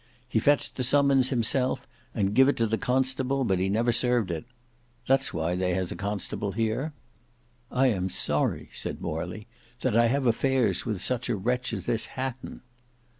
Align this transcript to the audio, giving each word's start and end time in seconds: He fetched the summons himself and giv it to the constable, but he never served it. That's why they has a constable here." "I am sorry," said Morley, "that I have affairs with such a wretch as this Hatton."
He 0.27 0.39
fetched 0.39 0.77
the 0.77 0.83
summons 0.83 1.29
himself 1.29 1.85
and 2.15 2.33
giv 2.33 2.49
it 2.49 2.57
to 2.57 2.65
the 2.65 2.79
constable, 2.79 3.43
but 3.43 3.59
he 3.59 3.69
never 3.69 3.91
served 3.91 4.31
it. 4.31 4.45
That's 5.07 5.31
why 5.31 5.55
they 5.55 5.75
has 5.75 5.91
a 5.91 5.95
constable 5.95 6.53
here." 6.53 6.93
"I 7.71 7.85
am 7.91 8.09
sorry," 8.09 8.69
said 8.73 8.99
Morley, 8.99 9.45
"that 9.81 9.95
I 9.95 10.07
have 10.07 10.25
affairs 10.25 10.87
with 10.87 11.03
such 11.03 11.29
a 11.29 11.35
wretch 11.35 11.71
as 11.71 11.85
this 11.85 12.07
Hatton." 12.17 12.61